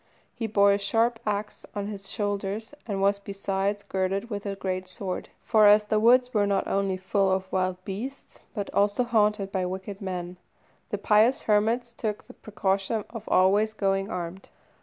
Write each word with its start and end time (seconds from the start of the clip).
He 0.33 0.47
bore 0.47 0.71
a 0.71 0.79
sharp 0.79 1.19
axe 1.27 1.63
on 1.75 1.85
his 1.85 2.09
shoulders, 2.09 2.73
and 2.87 3.03
was 3.03 3.19
besides 3.19 3.83
girded 3.83 4.31
with 4.31 4.47
a 4.47 4.55
great 4.55 4.87
sword; 4.87 5.29
for 5.43 5.67
as 5.67 5.85
the 5.85 5.99
woods 5.99 6.33
were 6.33 6.47
not 6.47 6.67
only 6.67 6.97
full 6.97 7.31
of 7.31 7.51
wild 7.51 7.77
beasts, 7.85 8.39
but 8.55 8.73
also 8.73 9.03
haunted 9.03 9.51
by 9.51 9.63
wicked 9.67 10.01
men, 10.01 10.37
the 10.89 10.97
pious 10.97 11.43
hermits 11.43 11.93
took 11.93 12.23
the 12.23 12.33
precaution 12.33 13.03
of 13.11 13.29
always 13.29 13.73
going 13.73 14.09
armed. 14.09 14.49